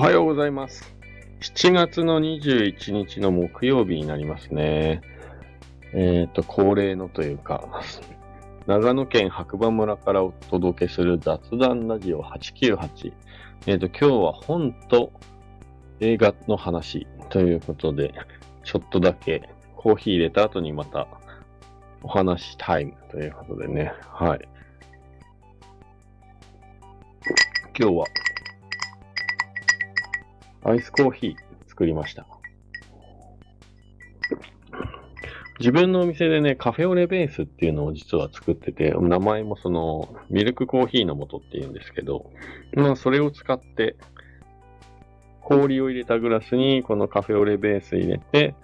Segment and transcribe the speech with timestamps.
[0.00, 0.94] おはようございます。
[1.42, 5.02] 7月の21日の木曜日になりますね。
[5.92, 7.82] えっ、と、恒例のというか、
[8.66, 13.12] 長野県白馬村からお届けする雑談ラジオ898。
[13.66, 15.12] えっ、と、今日は本と
[16.00, 18.14] 映画の話ということで、
[18.64, 21.08] ちょっとだけコーヒー入れた後にまた
[22.02, 24.48] お話タイムということでね、はい。
[27.78, 28.06] 今日は
[30.62, 31.36] アイスコーヒー
[31.68, 32.26] 作りました。
[35.58, 42.30] 自分のお店でね、カフェオレベースっていうのを実は作ってて、名前もその、ミルクコーヒーの素っていうんですけど、
[42.74, 43.96] まあそれを使って、
[45.42, 48.54] 氷を入れたグラスにこのカフェオレベース入れて、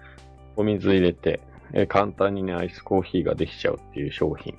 [0.57, 1.41] お水入れて、
[1.75, 4.55] え簡単にね、アイスコーヒーができちゃうっていう商品。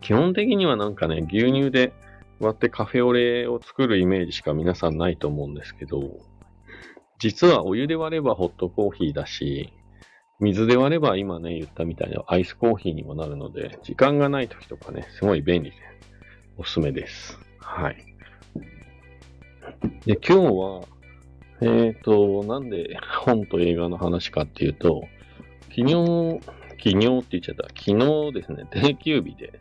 [0.00, 1.92] 基本的にはなんかね、牛乳で
[2.40, 6.18] 割ってカフェオレを作るイメージしか皆さんないと思うんですけど、
[7.18, 9.74] 実はお湯で割ればホットコーヒーだし、
[10.40, 15.76] 水で割れば今ね、言ったみたいなアイスコーヒーにもなるので、時間がない時とかね、すごい便利で、
[16.56, 17.38] おすすめです。
[17.58, 17.96] はい。
[20.06, 20.82] で、今日は、
[21.60, 25.02] えっ、ー、と、なんで本と映画の話かっていうと、
[25.68, 26.40] 昨日、
[26.82, 27.64] 昨日って言っちゃった。
[27.68, 29.60] 昨日ですね、定休日で、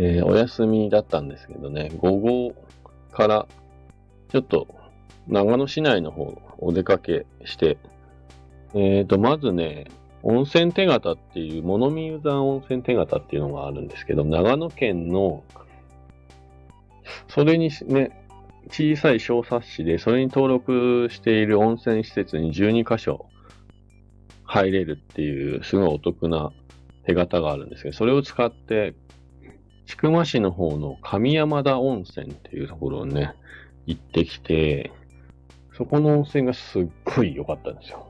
[0.00, 2.54] えー、お休みだったんですけどね、午後
[3.12, 3.46] から、
[4.30, 4.68] ちょっと、
[5.26, 7.78] 長野市内の方、お出かけして、
[8.74, 9.88] えっ、ー、と、まずね、
[10.22, 15.42] 温泉手形っていう、物見湯山温泉手形っていうのがあるんですけど、長野県の、
[17.26, 18.24] それにね、
[18.70, 23.26] 小さい小冊子で、それに登録している温泉施設に12箇所
[24.44, 26.52] 入れるっていう、すごいお得な
[27.04, 28.94] 手形があるんですけど、それを使って、
[29.88, 33.34] 千曲市の方の上山田温泉っていうところをね、
[33.86, 34.92] 行ってきて、
[35.74, 38.06] そこの温泉がすっごい良かったんですよ。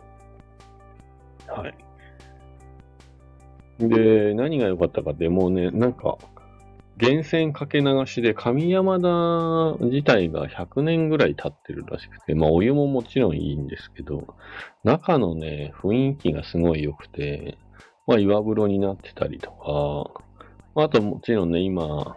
[1.46, 1.74] はい。
[3.78, 6.18] で、何が良かったかって、もうね、なんか、
[7.00, 14.34] 源泉かけ流しで上山田自体が100年ぐらい経ってるらしくて、まあお湯ももちろんいいんですけど、
[14.82, 17.56] 中のね、雰囲気がすごい良くて、
[18.08, 20.24] まあ岩風呂になってたりとか、
[20.74, 22.16] あともちろんね、今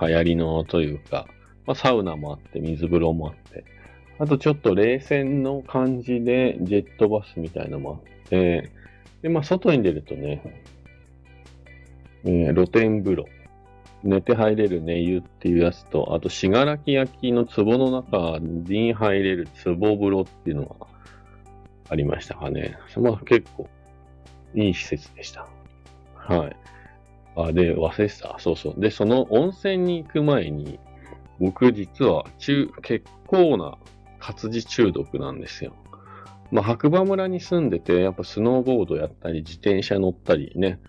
[0.00, 1.26] 流行りのというか、
[1.66, 3.64] まあサウナもあって、水風呂もあって、
[4.18, 8.70] あとちょっと冷泉の感じでジェットバスみたいなのもあって、
[9.22, 10.62] で、まあ外に出るとね、
[12.24, 13.26] えー、露天風呂。
[14.04, 20.86] 寝て入れる寝湯っていうやつと、あと、しがらき焼きの壺の中に入れる壺風呂っていうのが
[21.88, 22.76] ありましたかね。
[22.98, 23.66] まあ結構
[24.54, 25.48] いい施設でした。
[26.14, 26.56] はい。
[27.36, 28.36] あ、で、忘れてた。
[28.38, 28.80] そうそう。
[28.80, 30.78] で、その温泉に行く前に、
[31.40, 33.76] 僕実は中、結構な
[34.20, 35.74] 活字中毒なんですよ。
[36.50, 40.80] まあ白馬村に住んでて、やっぱスノーボードやったり、自転車乗ったりね、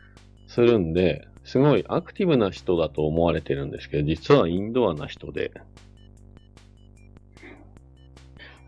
[0.47, 5.51] するんで、すごいアクティブな人だと思われてるんですけど、実はインドアな人で。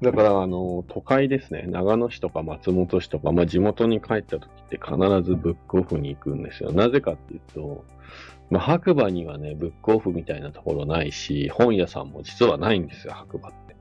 [0.01, 1.63] だから、あの、都会ですね。
[1.67, 6.71] 長野市とか松本市とか、まあ地元に帰った時って必ずブックオフに行くんですよ。
[6.71, 7.83] なぜかっていうと、
[8.51, 13.75] まあ白馬にはね、ブックオフみたいなところないし、本屋さんも実はないんですよ、白馬って。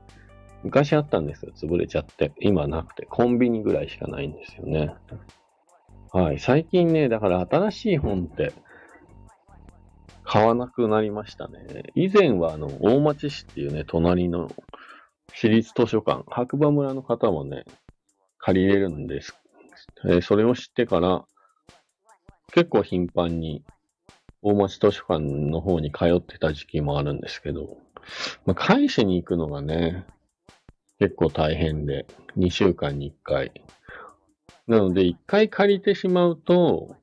[0.63, 2.31] 昔あったんですよ、潰れちゃって。
[2.39, 4.95] 今なくて、コンビニぐらいしかないんですよね。
[6.11, 6.39] はい。
[6.39, 8.53] 最近ね、だから新しい本って、
[10.23, 11.91] 買わなくなりましたね。
[11.95, 14.51] 以前はあの、大町市っていうね、隣の
[15.33, 17.65] 私立図書館、白馬村の方もね、
[18.39, 19.35] 借りれるんです。
[20.05, 21.25] えー、それを知ってから、
[22.53, 23.63] 結構頻繁に
[24.41, 27.77] 大町図書館の方に通ってた時期もあるんですけど、
[28.45, 30.05] まあ、返しに行くのがね、
[30.99, 32.05] 結構大変で、
[32.37, 33.51] 2週間に1回。
[34.67, 36.95] なので、1回借りてしまうと、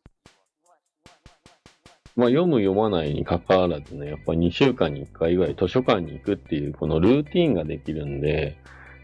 [2.16, 8.56] まあ、読む読まないに関わらずね、やっぱり2週間に1回ぐらい図書館に行くっていうこのルーティンができるんで、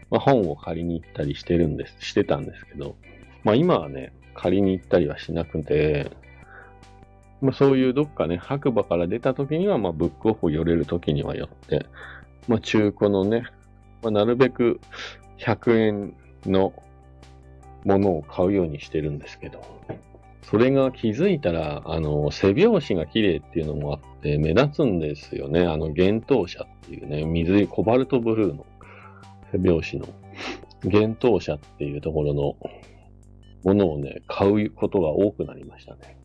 [0.09, 2.95] まあ、本を借りに行ったりしてるんです、してたんですけど、
[3.43, 6.11] まあ今はね、借りに行ったりはしなくて、
[7.41, 11.85] まあそういうどっかね、白馬から出た時には、まあブックオフ寄れる時には寄って、
[12.47, 13.43] まあ中古のね、
[14.01, 14.79] まあなるべく
[15.39, 16.15] 100円
[16.45, 16.73] の
[17.83, 19.80] ものを買うようにしてるんですけど、
[20.51, 25.61] それが気づいたら、あの、背拍子が綺麗っていうのもあって、目立つんですよね。
[25.61, 28.65] あの、幻冬舎っていうね、水、コバルトブルーの
[29.53, 30.09] 背拍子の
[30.83, 32.57] 幻冬舎っていうところの
[33.63, 36.17] ものをね、買うことが多くなりましたね。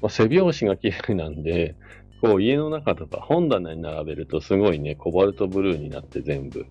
[0.00, 1.76] まあ、背拍子が綺麗なんで、
[2.22, 6.64] こう家の中とか本棚に並べるとすごいね、コバルトブルーになって全部。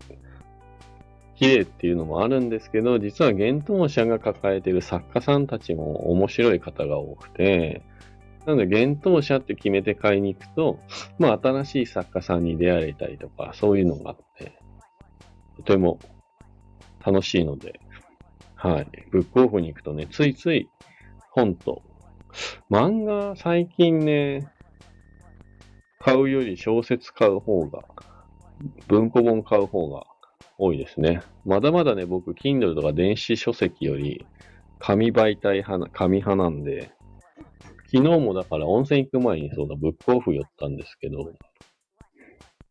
[1.40, 7.82] 綺麗っていうのもあるんですけど、実は幻冬者が抱えてる作家さんたちも面白い方が多くて、
[8.46, 10.80] なので、幻冬者って決めて買いに行くと、
[11.18, 14.60] まあ、新しい作家さんに出会えたりとか、そういうのがあって、
[15.56, 16.00] とても
[17.06, 17.80] 楽しいので、
[18.56, 18.88] はい。
[19.10, 20.70] ブックオフに行くとね、ついつい
[21.32, 21.82] 本と、
[22.70, 24.52] 漫画最近ね、
[26.00, 27.84] 買うより小説買う方が、
[28.90, 30.04] 文庫本買う方が
[30.60, 31.22] 多いですね。
[31.46, 34.26] まだまだね、僕、Kindle とか電子書籍より
[34.78, 36.92] 紙媒体派、紙派なんで、
[37.92, 41.32] 昨日もだから温泉行く前にそうだ、ブックオフ寄ったんですけど、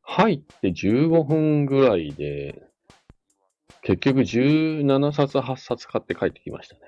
[0.03, 2.63] 入って15分ぐらいで、
[3.83, 6.81] 結局17冊8冊買って帰ってきましたね。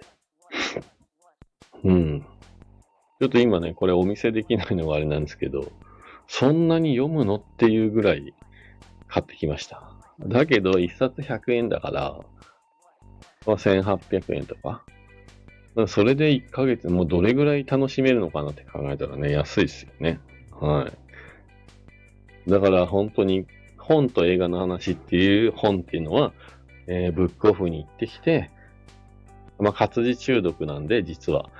[1.84, 2.26] うん。
[3.20, 5.72] ちょっと今ね、これお見せできないのがあれなんですけど、
[6.26, 8.34] そんなに読むのっていうぐらい
[9.08, 9.89] 買ってきました。
[10.26, 12.18] だけど、1冊100円だから、
[13.46, 14.84] まあ、1800円とか。
[15.86, 20.20] それで1ヶ月、もうどれぐらい楽しめるのかなって考えたらね、安いですよね。
[20.50, 20.90] は
[22.46, 22.50] い。
[22.50, 23.46] だから本当に
[23.78, 26.32] 本と映画の話っていう本っていうのは、
[26.86, 28.50] えー、ブックオフに行ってきて、
[29.58, 31.50] まあ、活字中毒なんで、実は、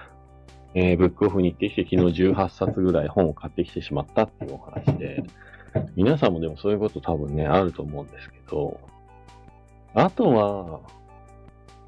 [0.75, 5.23] えー、ブックオフに行ってきて、昨日18冊ぐらい本を買ってきてしまったっていうお話で、
[5.97, 8.81] 皆さんもでもそういうこと多分ね、あると思うんですけど、
[9.95, 10.81] あとは、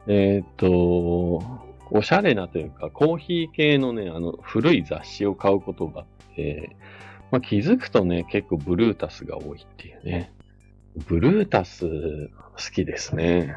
[0.07, 1.43] えっ、と、
[1.91, 6.77] おしゃれなというか、コーヒー系のね、あの、古い雑誌を買うことがあって、
[7.31, 10.33] まあ、気づくとね、結構ブルータスが多いっていうね。
[11.07, 13.57] ブルータス好きですね。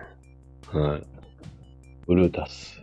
[0.68, 1.04] はい。
[2.08, 2.82] ブルータス。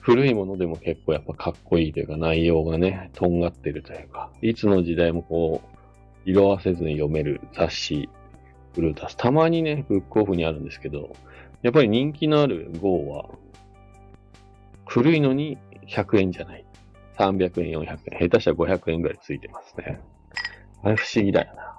[0.00, 5.75] 古いものでも結構やっぱかっこいいというか内容がね、とんがってるというか、いつの時代もこう、
[6.26, 8.10] 色あせずに読める雑誌、
[8.74, 9.16] ブルータス。
[9.16, 11.14] たまにね、ブックオフにあるんですけど、
[11.62, 13.30] やっぱり人気のある GO は、
[14.86, 15.56] 古いのに
[15.88, 16.66] 100円じゃない。
[17.16, 18.18] 300円、400円。
[18.18, 20.00] 下手したら500円ぐらいついてますね。
[20.82, 21.76] あれ不思議だよな。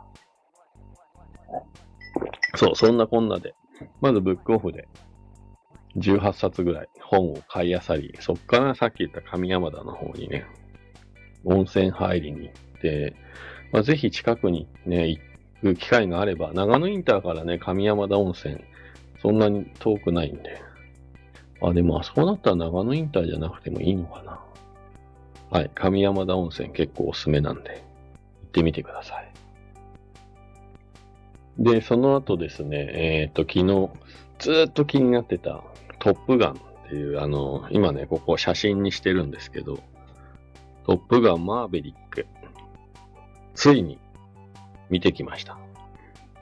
[2.56, 3.54] そう、そんなこんなで。
[4.02, 4.88] まずブックオフで
[5.98, 10.46] 18冊ぐらい本を買いあさり、そっからさっき言った上山田の方にね、
[11.44, 13.16] 温泉入りに行って、
[13.72, 15.20] まあ、ぜひ近くにね、行
[15.62, 18.58] く機会があれば、長野インターからね、上山田温泉、
[19.22, 20.62] そんなに遠くないんで。
[21.62, 24.40] あ、でもあそこだったら長野インターじゃなくてもいいのかな。
[25.50, 29.32] はい、上山田温泉結構おすすめなんで、行ってみてください。
[31.58, 33.90] で、その後ですね、えっ、と、昨日、
[34.40, 35.64] ずっと気になってた
[36.00, 36.56] トップガンっ
[36.90, 39.80] ていう、あの、今ね、ここ写真にしてるんですけど、
[40.86, 42.28] トップガンマーベリック。
[43.68, 44.00] ついに
[44.90, 45.58] 見てきました。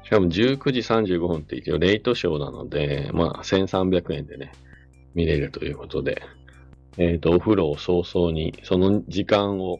[0.03, 4.51] しかも19時35分って一応レイトショーなので、まあ1300円でね、
[5.15, 6.21] 見れるということで、
[6.99, 9.79] えっ、ー、と、お風呂を早々に、その時間を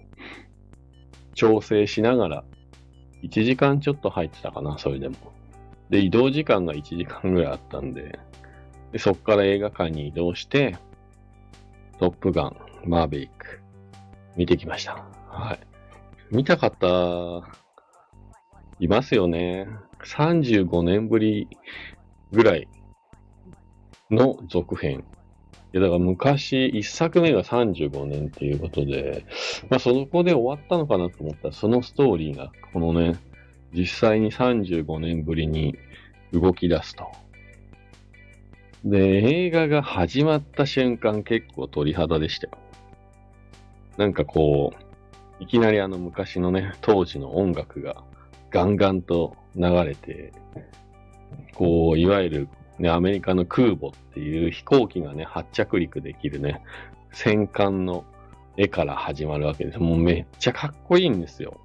[1.36, 2.44] 調整しながら、
[3.21, 5.15] 1時間ちょっと入ってたかな、それでも。
[5.91, 8.18] で、移動時間が1時間ぐらいあったんで、
[8.91, 10.80] でそっから映画館に移動して、
[12.00, 13.59] トップガン、マーベリック、
[14.36, 15.06] 見てきました。
[15.30, 15.75] はい。
[16.31, 17.44] 見た方、
[18.79, 19.67] いますよね。
[20.03, 21.48] 35年ぶり
[22.32, 22.67] ぐらい
[24.12, 25.03] の続編。
[25.74, 29.25] いや、だから昔、一作目が35年っていうことで、
[29.70, 33.17] まあそこで終わったのかなと思ったら、そのストーリーが、このね、
[33.74, 35.77] 実際に35年ぶりに
[36.32, 37.08] 動き出すと。
[38.84, 42.53] で、映画が始まった瞬間結構鳥肌でしたよ。
[43.98, 44.85] なんかこう、
[45.39, 48.04] いきなりあの昔のね、当時の音楽が
[48.51, 50.32] ガンガンと流れて、
[51.56, 52.50] こう、いわゆる
[52.80, 56.62] ね、アメリカの空母っていう飛行機がね、発着陸できるね、
[57.12, 58.06] 戦艦の
[58.58, 59.80] 絵から始まるわけです。
[59.80, 61.60] もうめっちゃかっこいいんですよ。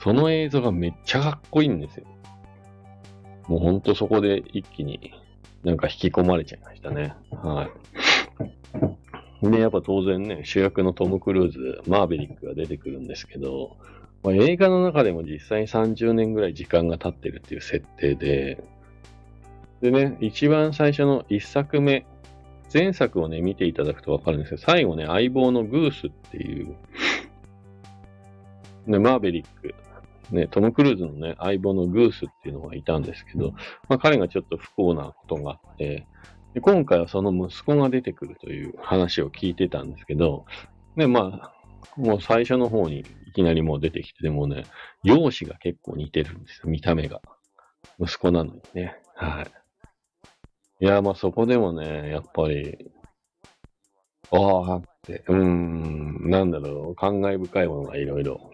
[0.00, 2.06] その映像がめっちゃかっこいいんですよ。
[3.48, 5.12] もうほんとそこで一気に
[5.64, 7.14] なんか引き込まれちゃいましたね。
[7.30, 9.05] はい。
[9.42, 13.76] で、やっぱ当然ね、主役のトム・クルーズ、マーベリックが出てくるんですけど、
[14.22, 18.62] まあ、映画の中でも実際に30年ぐらい時間が経ってるっていう設定で、
[19.82, 22.06] でね、一番最初の一作目、
[22.72, 26.74] 前作をね、見ていただくとわかるんですけど、最後ね、相棒のグースっていう、
[28.86, 29.74] ね、マーベリック、
[30.30, 33.52] ね、トム・クルーズのね、相棒のグースっていうのがいたんですけど、
[33.88, 36.06] まあ彼がちょっと不幸なことがあって、
[36.56, 40.46] で今回はその息子が出てくるという話を聞いてたんですけど、
[40.96, 44.64] で、まあ、もう最初の方にいきなりもう出てきて、でもね、
[45.02, 47.20] 容姿が結構似てるんですよ、見た目が。
[48.00, 48.96] 息子なのにね。
[49.16, 49.46] はい。
[50.82, 52.90] いや、まあそこでもね、やっぱり、
[54.30, 58.50] ああって、うーん、なんだろう、感慨深いものがいろいろ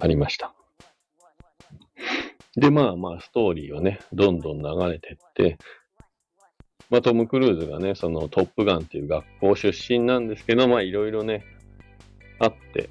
[0.00, 0.54] ありました。
[2.56, 5.58] で、まあまあ、ストーリーはね、どんどん流れてって、
[6.92, 11.42] まあ、トム・クルーズがね、そのトップガンっていう学校出身なんですけど、まあ、いろいろね、
[12.38, 12.90] あって、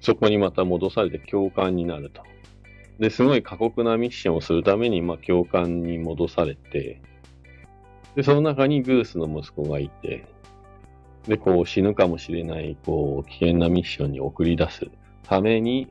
[0.00, 2.22] そこにまた戻されて教官になると。
[2.98, 7.02] で、すごい過酷なミッションをするために、まあ、教官に戻されて、
[8.14, 10.24] で、その中にグースの息子がいて、
[11.28, 14.86] で、こう死ぬかもしれない、こう、危険なミッションに送り出す
[15.24, 15.88] ために、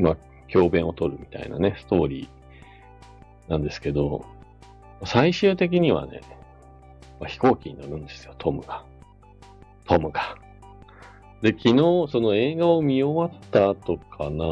[0.00, 0.16] まあ、
[0.48, 4.24] 教鞭を取るみたいなね、ストーリーなんですけど、
[5.06, 6.20] 最終的にはね、
[7.20, 8.84] ま、飛行機に乗るんですよ、トムが。
[9.86, 10.36] トムが。
[11.42, 14.44] で、昨日、その映画を見終わった後かな、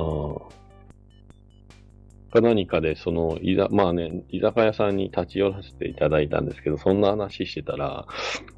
[2.32, 8.06] か何かで、その、いざ、まあね、居酒屋さんに立ち寄らせていただいたんですけど、そんな話してたら、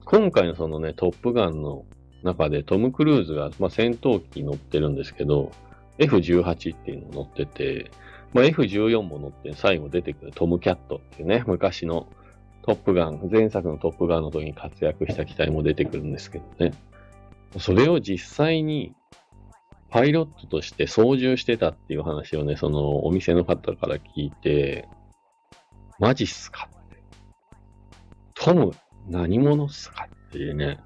[0.04, 1.84] 今回のそのね、トップガンの
[2.22, 5.50] 中でトム・クルーズが、まあ、戦闘機乗ってるんですけど、
[5.98, 7.90] F18 っていうの乗ってて、
[8.34, 12.08] まあ、F14 も乗って最後出てくるトム・キャットっていうね、昔の
[12.62, 16.72] トップガン、前作のトップガンの時に活躍した機体も出てくるんですけどね。
[17.58, 18.92] それを実際に
[19.88, 24.88] パイロットとして操縦してたっていう話をね、そのお店の方から聞いて、
[26.00, 27.02] マジっすかって。
[28.34, 28.72] トム、
[29.06, 30.80] 何者っすかっていうね、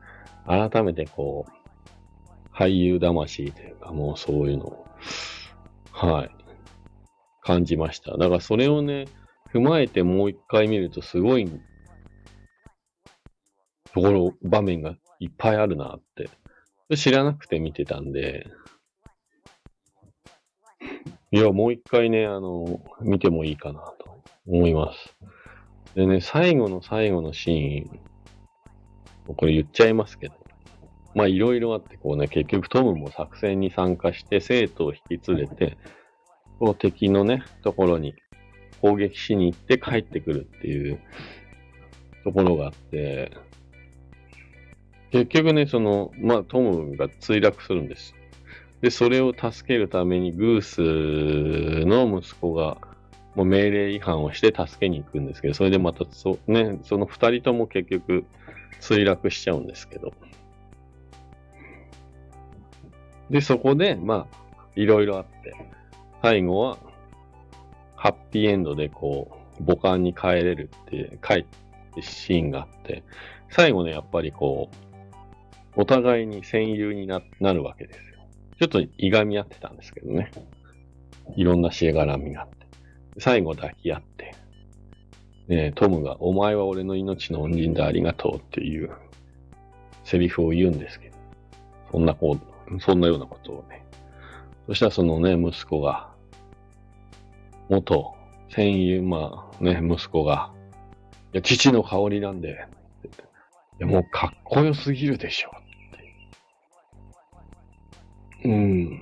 [0.47, 4.87] 改めてこう、俳優魂というか、もうそういうのを、
[5.91, 6.38] はい、
[7.49, 8.19] 感じました。
[8.19, 9.07] だからそれをね、
[9.55, 11.51] 踏まえてもう一回見るとすごい
[13.95, 16.29] ところ、場面がいっぱいあるなって。
[16.95, 18.47] 知らなくて見てたんで、
[21.31, 25.17] いや、もう一回ね、あの、見てもいいかなと思います。
[25.95, 30.35] でね、最後の最後のシーン、これ言っちゃいますけど、
[31.15, 35.79] まあいろいろあって、こうね、結局トムも作戦に参加して生徒を引き連れて、
[36.59, 38.15] こう敵のね、ところに
[38.81, 41.01] 攻撃しに行って帰ってくるっていう
[42.25, 43.33] ところがあって、
[45.11, 48.15] 結局ね、その、まあ、トムが墜落するんです。
[48.83, 52.79] で、それを助けるために、グースの息子が、
[53.35, 58.25] もう命令違反をして助けに行くんですけど、それでまた、そ、ね、その二人とも結局、
[58.81, 60.13] 墜落しちゃうんですけど。
[63.31, 64.39] で、そこで、まあ、
[64.77, 65.55] いろいろあって、
[66.23, 66.79] 最後は、
[67.97, 71.45] ハッピーエンドでこう、母艦に帰れるって、帰っ
[71.95, 73.03] てシーンがあって、
[73.51, 78.03] 最後ね、やっぱりこう、お互いに戦友にななるわけですよ。
[78.59, 80.31] ちょっといがみ合ってたんですけどね。
[81.37, 82.67] いろんなしがらみがあって。
[83.21, 84.35] 最後抱き合って、
[85.49, 88.91] ね、トムが、お前は俺の命の恩人でありがとうっていう
[90.05, 91.17] セリフを言うんですけど、
[91.93, 92.39] そんなこ
[92.71, 93.85] う、そんなようなことをね。
[94.69, 96.11] そしたらそのね、息子が、
[97.71, 98.15] 元
[98.51, 100.53] 戦友、まあね、息子が、
[101.33, 102.67] いや、父の香りなんで、
[103.03, 103.09] い
[103.79, 105.51] や、もうかっこよすぎるでしょ。
[105.51, 105.53] っ
[108.43, 109.01] てうん。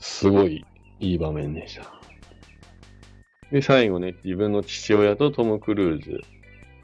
[0.00, 0.66] すごい
[0.98, 1.84] いい場面でした。
[3.52, 6.20] で、最後ね、自分の父親とトム・クルーズ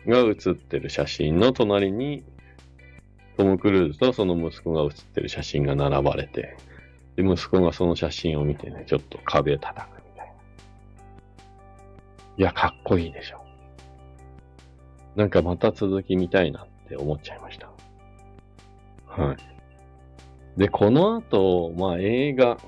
[0.07, 2.23] が写ってる写真の隣に、
[3.37, 6.57] トム・クルーズとその息子が写ってる写真が並ばれて、
[7.17, 10.33] で、息子がその写真を見てね、ちょっと壁叩くみたいな。
[12.39, 13.45] いや、かっこいいでしょ。
[15.17, 17.71] なんかまた続き見たいなって思っちゃいました。
[19.07, 19.37] はい。
[20.57, 22.59] で、この後、まあ映画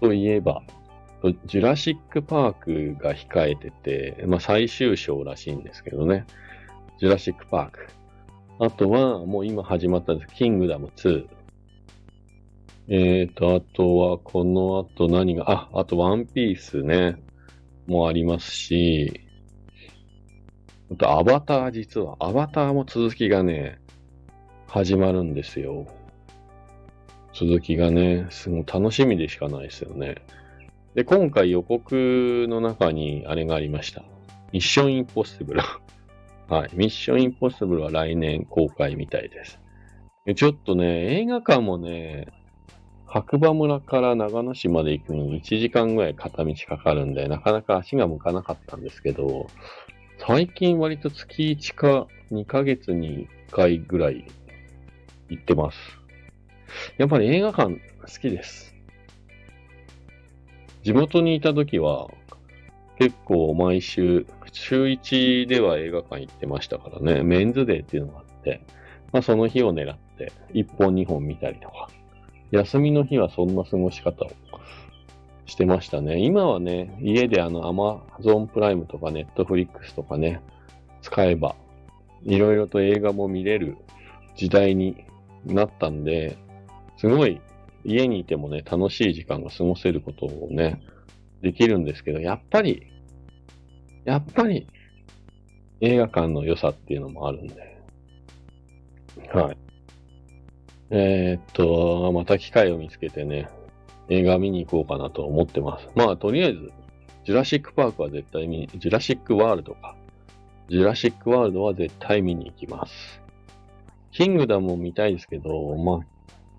[0.00, 0.62] といえば、
[1.46, 6.26] ジュラシックパークが控えてて、まあ最終章らしいんですけどね。
[6.98, 7.88] ジュラシックパーク。
[8.58, 10.34] あとは、もう今始まったんです。
[10.34, 11.26] キングダム2。
[12.88, 17.16] えーと、あとは、この後何が、あ、あとワンピースね、
[17.86, 19.20] もありますし、
[20.92, 23.80] あとアバター実は、アバターも続きがね、
[24.68, 25.86] 始まるんですよ。
[27.32, 30.16] 続きがね、すごい楽しみでしかないですよね。
[30.94, 34.04] で、今回予告の中にあれがありました。
[34.52, 35.62] ミッションインポッシブル。
[36.48, 36.70] はい。
[36.74, 39.58] ミッションインポッシブルは来年公開みたいです。
[40.36, 42.28] ちょっとね、映画館もね、
[43.06, 49.46] 白馬村から長野市まで行くのに1時間ぐらい片道かかるんで、なかなか足が向かなかったんですけど、
[50.18, 54.26] 最近割と月1か2ヶ月に1回ぐらい
[55.30, 55.78] 行ってます。
[56.98, 58.74] やっぱり映画館好きです。
[60.82, 62.10] 地元にいた時は、
[62.98, 68.62] 結構毎週、週1では映画館行ってましたからね、メンズデーっていうのがあって、
[69.12, 71.88] まあその日を狙って、1本2本見たりとか、
[72.50, 74.30] 休みの日はそんな過ごし方を
[75.46, 76.18] してましたね。
[76.20, 77.62] 今はね、家であの
[78.20, 80.40] Amazon プライムとか Netflix とかね、
[81.02, 81.56] 使えば、
[82.22, 83.76] いろいろと映画も見れる
[84.36, 85.04] 時代に
[85.44, 86.38] なったんで、
[86.96, 87.40] すごい
[87.84, 90.80] 家にいてもね、楽しい時間が過ごせることをね、
[91.42, 92.93] できるんですけど、やっぱり、
[94.04, 94.66] やっぱり
[95.80, 97.78] 映画館の良さっていうのもあるんで。
[99.32, 99.56] はい。
[100.90, 103.48] えーっと、また機会を見つけてね、
[104.08, 105.88] 映画見に行こうかなと思ってます。
[105.94, 106.72] まあ、とりあえず、
[107.24, 109.96] ジュラシックパークは絶対見に、ジュラシックワールドか。
[110.68, 113.20] ジュラシックワールドは絶対見に行きます。
[114.12, 115.98] キングダムも見たいですけど、まあ、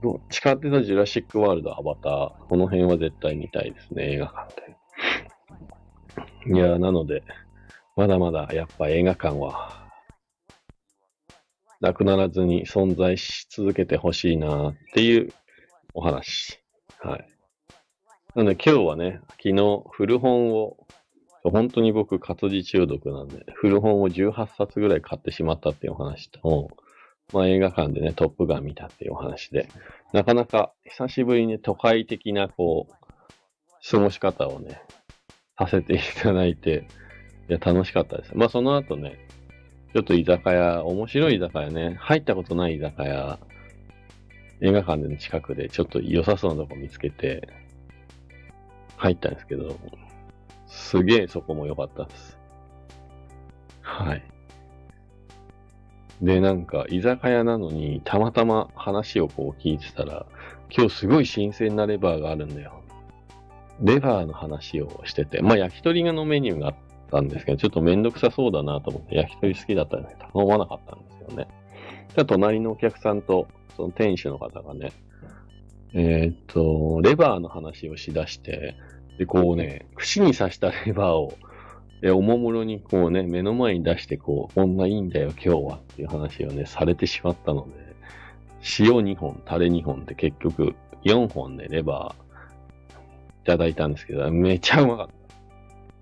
[0.01, 4.75] どっちかっていうとジュラシックワールド、アバター、この辺は絶対見たいですね、映画館で。
[6.47, 7.23] いや、なので、
[7.95, 9.89] まだまだやっぱ映画館は、
[11.81, 15.33] なくならずに存在し続けてほしいなっていう
[15.93, 16.59] お話。
[16.99, 17.27] はい。
[18.35, 20.77] なので今日はね、昨日古本を、
[21.43, 26.69] 本当に僕活字中毒なんで、古本を18冊ぐらい買ってしまったっていうお話と、
[27.33, 29.67] まあ映画館でね、トップガン見たっていうお話で、
[30.13, 32.93] なかなか久しぶりに都会的なこう、
[33.89, 34.81] 過ごし方をね、
[35.57, 36.87] させていただいて、
[37.49, 38.31] いや、楽しかったです。
[38.35, 39.17] まあその後ね、
[39.93, 43.39] ちょっと居酒屋、面白い居酒屋ね、入ったことない居酒屋、
[44.61, 47.47] 映画館での近くでちょっと良さそうなとこ見つけて、
[48.97, 49.77] 入ったんですけど、
[50.67, 52.37] すげえそこも良かったです。
[53.81, 54.23] はい。
[56.21, 60.25] で、なんか、居酒屋なのに、たまたま話をこう聞いてたら、
[60.69, 62.81] 今日すごい新鮮なレバーがあるんだよ。
[63.81, 66.75] レバーの話をしてて、まあ焼き鳥屋のメニューがあっ
[67.11, 71.47] たんですけど、ちょっとめんどくさそうだなと思って、焼き鳥好きだったので頼まなかったんですよね。
[72.09, 74.91] じゃあ隣のお客さんと、その店主の方がね、
[75.93, 78.75] えーっと、レバーの話をしだして、
[79.17, 81.33] で、こうね、串に刺したレバーを、
[82.01, 87.95] で、おもむろにこうね、目の前に出してこう、こんないいんだよ今日はっていう話をね、されてしまったので、
[88.79, 92.24] 塩2本、タレ2本で結局4本ね、レバー
[93.45, 95.07] ただいたんですけど、めちゃうまかっ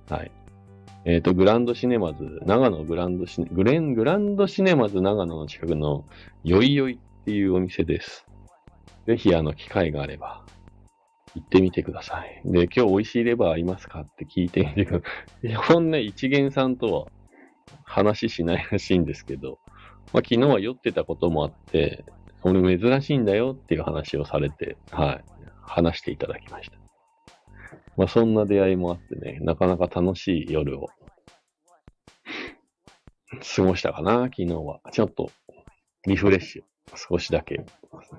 [0.07, 0.15] た。
[0.15, 0.31] はい。
[1.05, 6.05] えっ、と、グランドシネマズ、長野グランドシネ、グレン、グランドシネマズ長野の近くの、
[6.43, 8.25] よいよいっていうお店です。
[9.05, 10.43] ぜひ、あの、機会があれば、
[11.35, 12.41] 行ってみてください。
[12.45, 15.05] で、今日美味しいレバーありますかって聞いてみてくださ
[15.43, 15.49] い。
[15.49, 17.07] 基本ね、一元さんとは
[17.83, 19.59] 話しないらしいんですけど、
[20.13, 22.05] まあ、昨日は酔ってたこともあって、
[22.41, 25.23] これ珍しいんだよっていう話をされて、はい、
[25.61, 26.82] 話していただきました。
[27.97, 30.87] まあ、そんな出会いもあってね、なかなか楽しい夜を
[33.55, 34.79] 過ごしたかな、昨日は。
[34.91, 35.29] ちょっと
[36.07, 36.63] リフレッシュ
[36.95, 37.65] 少しだけ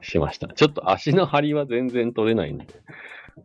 [0.03, 0.49] しました。
[0.49, 2.67] ちょっと足の張りは全然取れないんで、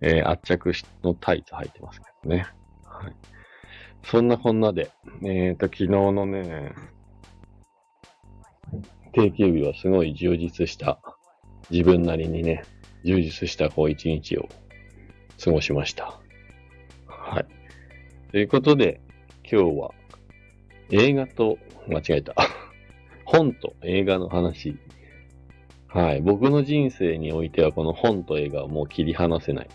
[0.01, 0.71] えー圧着
[1.03, 2.47] のタイツ履いてますけどね。
[2.85, 3.15] はい。
[4.03, 4.91] そんなこんなで、
[5.25, 6.73] えっ、と、昨日のね、
[9.13, 10.99] 定休日はすごい充実した、
[11.69, 12.63] 自分なりにね、
[13.03, 14.47] 充実したこう一日を
[15.43, 16.19] 過ごしました。
[17.07, 17.45] はい。
[18.31, 18.99] ということで、
[19.49, 19.91] 今日は
[20.91, 22.35] 映画と、間違えた。
[23.25, 24.77] 本と映画の話。
[25.87, 26.21] はい。
[26.21, 29.67] 僕の人生においてはこの本と映画はもう切り離せない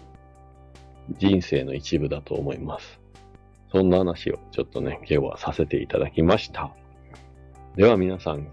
[1.19, 3.01] 人生の一部だと思います。
[3.73, 6.73] そんな話をちょっとね、今日はさせていただきました。
[7.75, 8.47] では皆さん、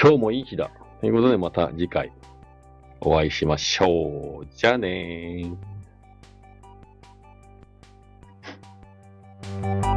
[0.00, 0.70] 今日もいい日だ。
[1.00, 2.12] ということでまた次回
[3.04, 4.46] お会いしましょう。
[4.56, 9.91] じゃあねー。